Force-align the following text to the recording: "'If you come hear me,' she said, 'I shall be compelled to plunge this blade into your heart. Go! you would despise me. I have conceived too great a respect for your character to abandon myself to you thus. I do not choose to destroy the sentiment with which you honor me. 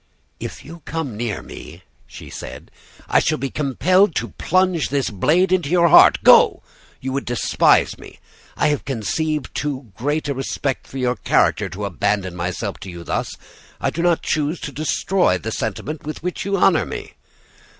"'If 0.39 0.65
you 0.65 0.81
come 0.83 1.19
hear 1.19 1.43
me,' 1.43 1.83
she 2.07 2.31
said, 2.31 2.71
'I 3.07 3.19
shall 3.19 3.37
be 3.37 3.51
compelled 3.51 4.15
to 4.15 4.29
plunge 4.29 4.89
this 4.89 5.11
blade 5.11 5.51
into 5.51 5.69
your 5.69 5.89
heart. 5.89 6.23
Go! 6.23 6.63
you 6.99 7.13
would 7.13 7.23
despise 7.25 7.95
me. 7.99 8.17
I 8.57 8.69
have 8.69 8.83
conceived 8.83 9.53
too 9.53 9.91
great 9.95 10.27
a 10.27 10.33
respect 10.33 10.87
for 10.87 10.97
your 10.97 11.17
character 11.17 11.69
to 11.69 11.85
abandon 11.85 12.35
myself 12.35 12.79
to 12.79 12.89
you 12.89 13.03
thus. 13.03 13.35
I 13.79 13.91
do 13.91 14.01
not 14.01 14.23
choose 14.23 14.59
to 14.61 14.71
destroy 14.71 15.37
the 15.37 15.51
sentiment 15.51 16.03
with 16.03 16.23
which 16.23 16.45
you 16.45 16.57
honor 16.57 16.87
me. 16.87 17.13